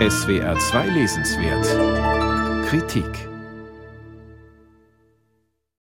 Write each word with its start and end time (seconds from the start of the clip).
SWR 0.00 0.58
2 0.58 0.88
Lesenswert 0.88 2.66
Kritik 2.66 3.28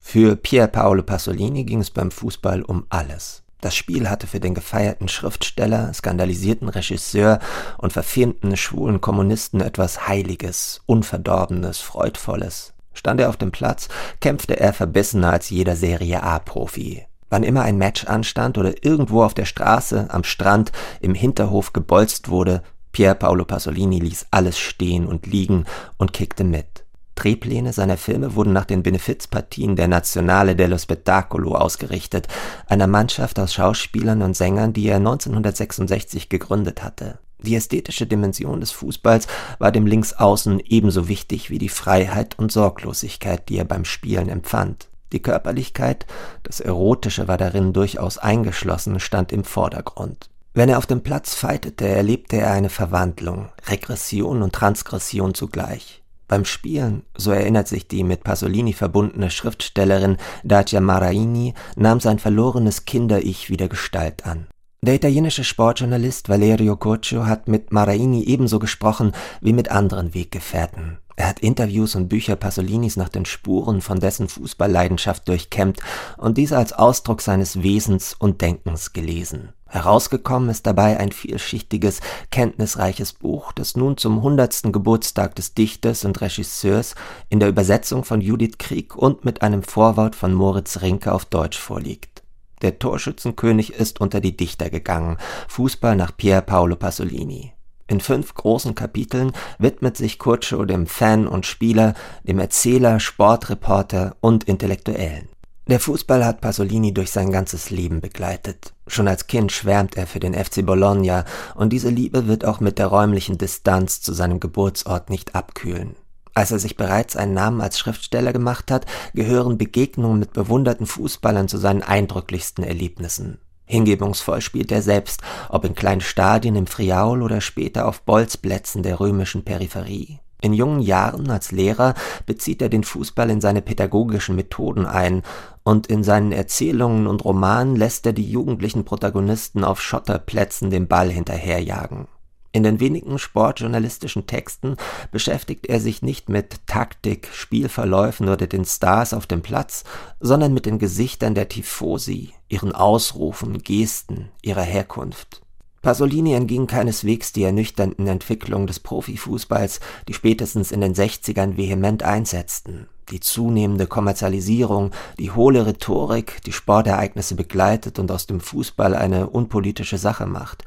Für 0.00 0.34
Pier 0.34 0.66
Paolo 0.66 1.02
Pasolini 1.02 1.64
ging 1.64 1.80
es 1.80 1.90
beim 1.90 2.10
Fußball 2.10 2.62
um 2.62 2.86
alles. 2.88 3.42
Das 3.60 3.76
Spiel 3.76 4.08
hatte 4.08 4.26
für 4.26 4.40
den 4.40 4.54
gefeierten 4.54 5.08
Schriftsteller, 5.08 5.92
skandalisierten 5.92 6.70
Regisseur 6.70 7.38
und 7.76 7.92
verfemten 7.92 8.56
schwulen 8.56 9.02
Kommunisten 9.02 9.60
etwas 9.60 10.08
Heiliges, 10.08 10.80
Unverdorbenes, 10.86 11.80
Freudvolles. 11.80 12.72
Stand 12.94 13.20
er 13.20 13.28
auf 13.28 13.36
dem 13.36 13.50
Platz, 13.50 13.88
kämpfte 14.20 14.58
er 14.58 14.72
verbissener 14.72 15.32
als 15.34 15.50
jeder 15.50 15.76
Serie 15.76 16.22
A-Profi. 16.22 17.04
Wann 17.28 17.42
immer 17.42 17.60
ein 17.60 17.76
Match 17.76 18.06
anstand 18.06 18.56
oder 18.56 18.82
irgendwo 18.82 19.22
auf 19.22 19.34
der 19.34 19.44
Straße, 19.44 20.06
am 20.08 20.24
Strand, 20.24 20.72
im 21.02 21.12
Hinterhof 21.14 21.74
gebolzt 21.74 22.30
wurde, 22.30 22.62
Pier 22.98 23.14
Paolo 23.14 23.44
Pasolini 23.44 24.00
ließ 24.00 24.26
alles 24.32 24.58
stehen 24.58 25.06
und 25.06 25.24
liegen 25.24 25.66
und 25.98 26.12
kickte 26.12 26.42
mit. 26.42 26.84
Drehpläne 27.14 27.72
seiner 27.72 27.96
Filme 27.96 28.34
wurden 28.34 28.52
nach 28.52 28.64
den 28.64 28.82
Benefizpartien 28.82 29.76
der 29.76 29.86
Nazionale 29.86 30.56
dello 30.56 30.76
Spettacolo 30.76 31.54
ausgerichtet, 31.54 32.26
einer 32.66 32.88
Mannschaft 32.88 33.38
aus 33.38 33.54
Schauspielern 33.54 34.20
und 34.22 34.36
Sängern, 34.36 34.72
die 34.72 34.88
er 34.88 34.96
1966 34.96 36.28
gegründet 36.28 36.82
hatte. 36.82 37.20
Die 37.40 37.54
ästhetische 37.54 38.08
Dimension 38.08 38.58
des 38.58 38.72
Fußballs 38.72 39.28
war 39.60 39.70
dem 39.70 39.86
Linksaußen 39.86 40.58
ebenso 40.58 41.06
wichtig 41.06 41.50
wie 41.50 41.58
die 41.58 41.68
Freiheit 41.68 42.36
und 42.36 42.50
Sorglosigkeit, 42.50 43.48
die 43.48 43.58
er 43.58 43.64
beim 43.64 43.84
Spielen 43.84 44.28
empfand. 44.28 44.88
Die 45.12 45.22
Körperlichkeit, 45.22 46.04
das 46.42 46.58
Erotische 46.58 47.28
war 47.28 47.36
darin 47.36 47.72
durchaus 47.72 48.18
eingeschlossen, 48.18 48.98
stand 48.98 49.30
im 49.30 49.44
Vordergrund. 49.44 50.30
Wenn 50.54 50.68
er 50.68 50.78
auf 50.78 50.86
dem 50.86 51.02
Platz 51.02 51.34
feitete, 51.34 51.86
erlebte 51.86 52.36
er 52.36 52.52
eine 52.52 52.70
Verwandlung, 52.70 53.50
Regression 53.68 54.42
und 54.42 54.54
Transgression 54.54 55.34
zugleich. 55.34 56.02
Beim 56.26 56.44
Spielen, 56.44 57.04
so 57.16 57.30
erinnert 57.30 57.68
sich 57.68 57.88
die 57.88 58.04
mit 58.04 58.22
Pasolini 58.22 58.74
verbundene 58.74 59.30
Schriftstellerin 59.30 60.18
Dacia 60.44 60.80
Maraini, 60.80 61.54
nahm 61.76 62.00
sein 62.00 62.18
verlorenes 62.18 62.84
Kinder-Ich 62.84 63.48
wieder 63.48 63.68
Gestalt 63.68 64.26
an. 64.26 64.46
Der 64.82 64.94
italienische 64.94 65.42
Sportjournalist 65.42 66.28
Valerio 66.28 66.76
Curcio 66.76 67.26
hat 67.26 67.48
mit 67.48 67.72
Maraini 67.72 68.24
ebenso 68.24 68.58
gesprochen 68.58 69.12
wie 69.40 69.52
mit 69.52 69.70
anderen 69.70 70.14
Weggefährten. 70.14 70.98
Er 71.18 71.26
hat 71.26 71.40
Interviews 71.40 71.96
und 71.96 72.06
Bücher 72.06 72.36
Pasolinis 72.36 72.96
nach 72.96 73.08
den 73.08 73.24
Spuren 73.24 73.80
von 73.80 73.98
dessen 73.98 74.28
Fußballleidenschaft 74.28 75.26
durchkämmt 75.26 75.80
und 76.16 76.38
diese 76.38 76.56
als 76.56 76.72
Ausdruck 76.72 77.22
seines 77.22 77.60
Wesens 77.64 78.14
und 78.16 78.40
Denkens 78.40 78.92
gelesen. 78.92 79.48
Herausgekommen 79.66 80.48
ist 80.48 80.64
dabei 80.64 80.96
ein 81.00 81.10
vielschichtiges, 81.10 82.02
kenntnisreiches 82.30 83.14
Buch, 83.14 83.50
das 83.50 83.76
nun 83.76 83.96
zum 83.96 84.22
hundertsten 84.22 84.70
Geburtstag 84.70 85.34
des 85.34 85.54
Dichters 85.54 86.04
und 86.04 86.20
Regisseurs 86.20 86.94
in 87.30 87.40
der 87.40 87.48
Übersetzung 87.48 88.04
von 88.04 88.20
Judith 88.20 88.58
Krieg 88.58 88.94
und 88.94 89.24
mit 89.24 89.42
einem 89.42 89.64
Vorwort 89.64 90.14
von 90.14 90.32
Moritz 90.32 90.82
Rinke 90.82 91.12
auf 91.12 91.24
Deutsch 91.24 91.58
vorliegt. 91.58 92.22
Der 92.62 92.78
Torschützenkönig 92.78 93.72
ist 93.72 94.00
unter 94.00 94.20
die 94.20 94.36
Dichter 94.36 94.70
gegangen, 94.70 95.16
Fußball 95.48 95.96
nach 95.96 96.16
Pier 96.16 96.42
Paolo 96.42 96.76
Pasolini. 96.76 97.54
In 97.88 98.00
fünf 98.00 98.34
großen 98.34 98.74
Kapiteln 98.74 99.32
widmet 99.58 99.96
sich 99.96 100.18
Curcio 100.18 100.66
dem 100.66 100.86
Fan 100.86 101.26
und 101.26 101.46
Spieler, 101.46 101.94
dem 102.22 102.38
Erzähler, 102.38 103.00
Sportreporter 103.00 104.16
und 104.20 104.44
Intellektuellen. 104.44 105.28
Der 105.68 105.80
Fußball 105.80 106.24
hat 106.24 106.40
Pasolini 106.40 106.92
durch 106.94 107.10
sein 107.10 107.32
ganzes 107.32 107.70
Leben 107.70 108.00
begleitet. 108.00 108.74
Schon 108.86 109.08
als 109.08 109.26
Kind 109.26 109.52
schwärmt 109.52 109.96
er 109.96 110.06
für 110.06 110.20
den 110.20 110.34
FC 110.34 110.64
Bologna 110.64 111.24
und 111.54 111.72
diese 111.72 111.88
Liebe 111.88 112.26
wird 112.26 112.44
auch 112.44 112.60
mit 112.60 112.78
der 112.78 112.86
räumlichen 112.86 113.38
Distanz 113.38 114.00
zu 114.02 114.12
seinem 114.12 114.38
Geburtsort 114.38 115.08
nicht 115.10 115.34
abkühlen. 115.34 115.96
Als 116.34 116.52
er 116.52 116.58
sich 116.58 116.76
bereits 116.76 117.16
einen 117.16 117.34
Namen 117.34 117.60
als 117.60 117.78
Schriftsteller 117.78 118.32
gemacht 118.32 118.70
hat, 118.70 118.86
gehören 119.12 119.58
Begegnungen 119.58 120.18
mit 120.18 120.32
bewunderten 120.34 120.86
Fußballern 120.86 121.48
zu 121.48 121.58
seinen 121.58 121.82
eindrücklichsten 121.82 122.64
Erlebnissen. 122.64 123.38
Hingebungsvoll 123.68 124.40
spielt 124.40 124.72
er 124.72 124.82
selbst, 124.82 125.20
ob 125.50 125.64
in 125.64 125.74
kleinen 125.74 126.00
Stadien 126.00 126.56
im 126.56 126.66
Friaul 126.66 127.22
oder 127.22 127.40
später 127.42 127.86
auf 127.86 128.00
Bolzplätzen 128.00 128.82
der 128.82 128.98
römischen 128.98 129.44
Peripherie. 129.44 130.18
In 130.40 130.54
jungen 130.54 130.80
Jahren 130.80 131.30
als 131.30 131.52
Lehrer 131.52 131.94
bezieht 132.24 132.62
er 132.62 132.68
den 132.68 132.84
Fußball 132.84 133.28
in 133.28 133.40
seine 133.40 133.60
pädagogischen 133.60 134.36
Methoden 134.36 134.86
ein, 134.86 135.22
und 135.64 135.88
in 135.88 136.02
seinen 136.02 136.32
Erzählungen 136.32 137.06
und 137.06 137.24
Romanen 137.26 137.76
lässt 137.76 138.06
er 138.06 138.14
die 138.14 138.30
jugendlichen 138.30 138.86
Protagonisten 138.86 139.64
auf 139.64 139.82
Schotterplätzen 139.82 140.70
den 140.70 140.88
Ball 140.88 141.10
hinterherjagen. 141.10 142.08
In 142.58 142.64
den 142.64 142.80
wenigen 142.80 143.20
sportjournalistischen 143.20 144.26
Texten 144.26 144.76
beschäftigt 145.12 145.66
er 145.68 145.78
sich 145.78 146.02
nicht 146.02 146.28
mit 146.28 146.66
Taktik, 146.66 147.28
Spielverläufen 147.32 148.28
oder 148.28 148.48
den 148.48 148.64
Stars 148.64 149.14
auf 149.14 149.28
dem 149.28 149.42
Platz, 149.42 149.84
sondern 150.18 150.52
mit 150.52 150.66
den 150.66 150.80
Gesichtern 150.80 151.36
der 151.36 151.48
Tifosi, 151.48 152.32
ihren 152.48 152.72
Ausrufen, 152.72 153.62
Gesten, 153.62 154.30
ihrer 154.42 154.62
Herkunft. 154.62 155.40
Pasolini 155.82 156.32
entging 156.32 156.66
keineswegs 156.66 157.32
die 157.32 157.44
ernüchternden 157.44 158.08
Entwicklungen 158.08 158.66
des 158.66 158.80
Profifußballs, 158.80 159.78
die 160.08 160.14
spätestens 160.14 160.72
in 160.72 160.80
den 160.80 160.96
60ern 160.96 161.56
vehement 161.56 162.02
einsetzten. 162.02 162.88
Die 163.12 163.20
zunehmende 163.20 163.86
Kommerzialisierung, 163.86 164.90
die 165.20 165.30
hohle 165.30 165.64
Rhetorik, 165.64 166.42
die 166.44 166.52
Sportereignisse 166.52 167.36
begleitet 167.36 168.00
und 168.00 168.10
aus 168.10 168.26
dem 168.26 168.40
Fußball 168.40 168.96
eine 168.96 169.30
unpolitische 169.30 169.96
Sache 169.96 170.26
macht 170.26 170.64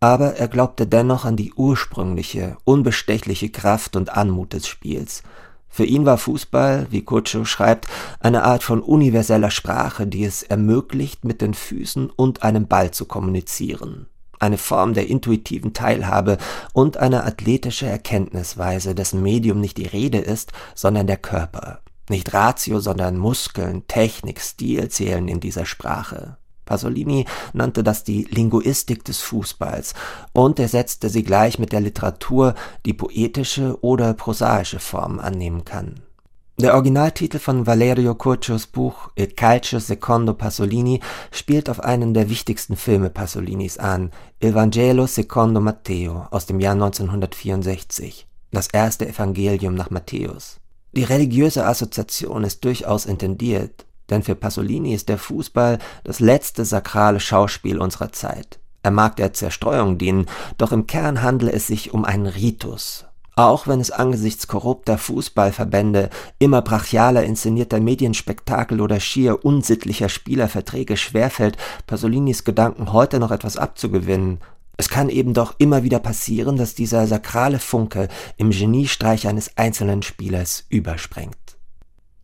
aber 0.00 0.36
er 0.36 0.48
glaubte 0.48 0.86
dennoch 0.86 1.24
an 1.24 1.36
die 1.36 1.52
ursprüngliche, 1.52 2.56
unbestechliche 2.64 3.50
Kraft 3.50 3.96
und 3.96 4.10
Anmut 4.10 4.52
des 4.52 4.66
Spiels. 4.66 5.22
Für 5.68 5.84
ihn 5.84 6.06
war 6.06 6.18
Fußball, 6.18 6.86
wie 6.90 7.02
Kutschow 7.02 7.46
schreibt, 7.46 7.86
eine 8.20 8.44
Art 8.44 8.62
von 8.62 8.80
universeller 8.80 9.50
Sprache, 9.50 10.06
die 10.06 10.24
es 10.24 10.42
ermöglicht, 10.42 11.24
mit 11.24 11.40
den 11.40 11.54
Füßen 11.54 12.10
und 12.10 12.42
einem 12.42 12.66
Ball 12.66 12.90
zu 12.90 13.04
kommunizieren. 13.04 14.06
Eine 14.40 14.58
Form 14.58 14.94
der 14.94 15.08
intuitiven 15.08 15.72
Teilhabe 15.74 16.38
und 16.72 16.96
eine 16.96 17.24
athletische 17.24 17.86
Erkenntnisweise, 17.86 18.94
dessen 18.94 19.22
Medium 19.22 19.60
nicht 19.60 19.76
die 19.78 19.86
Rede 19.86 20.18
ist, 20.18 20.52
sondern 20.74 21.06
der 21.06 21.16
Körper. 21.16 21.80
Nicht 22.08 22.32
Ratio, 22.32 22.80
sondern 22.80 23.18
Muskeln, 23.18 23.86
Technik, 23.88 24.40
Stil 24.40 24.88
zählen 24.88 25.28
in 25.28 25.40
dieser 25.40 25.66
Sprache. 25.66 26.38
Pasolini 26.68 27.24
nannte 27.54 27.82
das 27.82 28.04
die 28.04 28.24
Linguistik 28.30 29.02
des 29.04 29.20
Fußballs 29.22 29.94
und 30.32 30.60
ersetzte 30.60 31.08
sie 31.08 31.22
gleich 31.22 31.58
mit 31.58 31.72
der 31.72 31.80
Literatur, 31.80 32.54
die 32.84 32.92
poetische 32.92 33.78
oder 33.80 34.12
prosaische 34.12 34.78
Formen 34.78 35.18
annehmen 35.18 35.64
kann. 35.64 36.00
Der 36.60 36.74
Originaltitel 36.74 37.38
von 37.38 37.66
Valerio 37.66 38.16
Curcios 38.16 38.66
Buch 38.66 39.10
Il 39.16 39.28
calcio 39.28 39.78
secondo 39.78 40.34
Pasolini 40.34 41.00
spielt 41.30 41.70
auf 41.70 41.80
einen 41.80 42.14
der 42.14 42.28
wichtigsten 42.28 42.76
Filme 42.76 43.10
Pasolinis 43.10 43.78
an, 43.78 44.10
Il 44.42 44.54
Vangelo 44.54 45.06
secondo 45.06 45.60
Matteo 45.60 46.26
aus 46.30 46.46
dem 46.46 46.60
Jahr 46.60 46.74
1964, 46.74 48.26
das 48.50 48.68
erste 48.68 49.08
Evangelium 49.08 49.74
nach 49.74 49.90
Matthäus. 49.90 50.58
Die 50.92 51.04
religiöse 51.04 51.64
Assoziation 51.64 52.44
ist 52.44 52.64
durchaus 52.64 53.06
intendiert, 53.06 53.86
denn 54.10 54.22
für 54.22 54.34
Pasolini 54.34 54.94
ist 54.94 55.08
der 55.08 55.18
Fußball 55.18 55.78
das 56.04 56.20
letzte 56.20 56.64
sakrale 56.64 57.20
Schauspiel 57.20 57.78
unserer 57.78 58.12
Zeit. 58.12 58.58
Er 58.82 58.90
mag 58.90 59.16
der 59.16 59.32
Zerstreuung 59.32 59.98
dienen, 59.98 60.26
doch 60.56 60.72
im 60.72 60.86
Kern 60.86 61.22
handle 61.22 61.52
es 61.52 61.66
sich 61.66 61.92
um 61.92 62.04
einen 62.04 62.26
Ritus. 62.26 63.04
Auch 63.36 63.68
wenn 63.68 63.80
es 63.80 63.92
angesichts 63.92 64.48
korrupter 64.48 64.98
Fußballverbände, 64.98 66.10
immer 66.40 66.60
brachialer 66.60 67.22
inszenierter 67.22 67.78
Medienspektakel 67.78 68.80
oder 68.80 68.98
schier 68.98 69.44
unsittlicher 69.44 70.08
Spielerverträge 70.08 70.96
schwerfällt, 70.96 71.56
Pasolinis 71.86 72.42
Gedanken 72.42 72.92
heute 72.92 73.20
noch 73.20 73.30
etwas 73.30 73.56
abzugewinnen, 73.56 74.40
es 74.80 74.88
kann 74.88 75.08
eben 75.08 75.34
doch 75.34 75.56
immer 75.58 75.82
wieder 75.82 75.98
passieren, 75.98 76.56
dass 76.56 76.74
dieser 76.74 77.06
sakrale 77.08 77.58
Funke 77.58 78.08
im 78.36 78.50
Geniestreich 78.50 79.26
eines 79.26 79.56
einzelnen 79.56 80.02
Spielers 80.02 80.64
überspringt. 80.68 81.47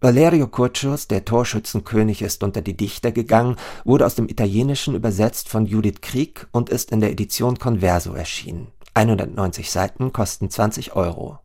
Valerio 0.04 0.48
Curcios, 0.48 1.08
der 1.08 1.24
Torschützenkönig 1.24 2.20
ist 2.20 2.44
unter 2.44 2.60
die 2.60 2.76
Dichter 2.76 3.10
gegangen, 3.10 3.56
wurde 3.86 4.04
aus 4.04 4.14
dem 4.14 4.28
Italienischen 4.28 4.94
übersetzt 4.94 5.48
von 5.48 5.64
Judith 5.64 6.02
Krieg 6.02 6.46
und 6.52 6.68
ist 6.68 6.90
in 6.90 7.00
der 7.00 7.10
Edition 7.10 7.58
Converso 7.58 8.12
erschienen. 8.12 8.66
190 8.92 9.70
Seiten 9.70 10.12
kosten 10.12 10.50
20 10.50 10.94
Euro 10.94 11.38